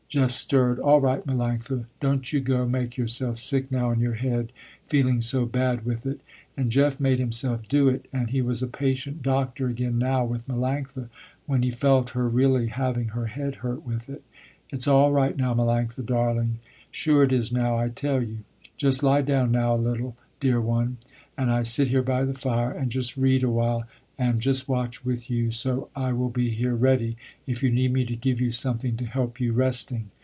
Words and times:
Jeff 0.11 0.29
stirred, 0.31 0.77
"All 0.77 0.99
right 0.99 1.25
Melanctha, 1.25 1.85
don't 2.01 2.33
you 2.33 2.41
go 2.41 2.67
make 2.67 2.97
yourself 2.97 3.37
sick 3.37 3.71
now 3.71 3.91
in 3.91 4.01
your 4.01 4.15
head, 4.15 4.51
feeling 4.85 5.21
so 5.21 5.45
bad 5.45 5.85
with 5.85 6.05
it," 6.05 6.19
and 6.57 6.69
Jeff 6.69 6.99
made 6.99 7.17
himself 7.17 7.65
do 7.69 7.87
it, 7.87 8.09
and 8.11 8.29
he 8.29 8.41
was 8.41 8.61
a 8.61 8.67
patient 8.67 9.23
doctor 9.23 9.67
again 9.69 9.97
now 9.97 10.25
with 10.25 10.45
Melanctha 10.49 11.07
when 11.45 11.63
he 11.63 11.71
felt 11.71 12.09
her 12.09 12.27
really 12.27 12.67
having 12.67 13.07
her 13.15 13.27
head 13.27 13.55
hurt 13.63 13.85
with 13.85 14.09
it. 14.09 14.21
"It's 14.69 14.85
all 14.85 15.13
right 15.13 15.37
now 15.37 15.53
Melanctha 15.53 16.05
darling, 16.05 16.59
sure 16.91 17.23
it 17.23 17.31
is 17.31 17.53
now 17.53 17.77
I 17.77 17.87
tell 17.87 18.21
you. 18.21 18.39
You 18.63 18.69
just 18.75 19.03
lie 19.03 19.21
down 19.21 19.53
now 19.53 19.73
a 19.75 19.77
little, 19.77 20.17
dear 20.41 20.59
one, 20.59 20.97
and 21.37 21.49
I 21.49 21.61
sit 21.61 21.87
here 21.87 22.03
by 22.03 22.25
the 22.25 22.33
fire 22.33 22.73
and 22.73 22.91
just 22.91 23.15
read 23.15 23.43
awhile 23.43 23.85
and 24.17 24.39
just 24.39 24.69
watch 24.69 25.03
with 25.03 25.31
you 25.31 25.49
so 25.49 25.89
I 25.95 26.13
will 26.13 26.29
be 26.29 26.51
here 26.51 26.75
ready, 26.75 27.17
if 27.47 27.63
you 27.63 27.71
need 27.71 27.91
me 27.91 28.05
to 28.05 28.15
give 28.15 28.39
you 28.39 28.51
something 28.51 28.95
to 28.97 29.05
help 29.05 29.39
you 29.39 29.51
resting." 29.51 30.11